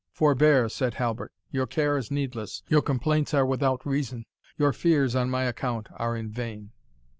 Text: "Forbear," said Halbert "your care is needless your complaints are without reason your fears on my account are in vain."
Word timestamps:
"Forbear," 0.13 0.67
said 0.67 0.95
Halbert 0.95 1.31
"your 1.51 1.67
care 1.67 1.95
is 1.95 2.09
needless 2.09 2.63
your 2.67 2.81
complaints 2.81 3.35
are 3.35 3.45
without 3.45 3.85
reason 3.85 4.25
your 4.57 4.73
fears 4.73 5.13
on 5.15 5.29
my 5.29 5.43
account 5.43 5.89
are 5.93 6.17
in 6.17 6.31
vain." 6.31 6.71